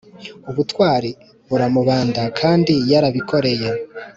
ubutwari 0.51 1.11
buramubanda 1.49 2.21
kandi 2.39 2.73
yarabikoreye 2.91 3.69